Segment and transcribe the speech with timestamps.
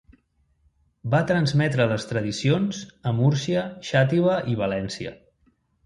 [1.15, 2.81] Va transmetre les tradicions
[3.13, 5.19] a Múrcia, Xàtiva i València.